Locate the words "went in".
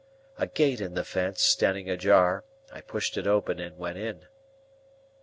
3.77-4.25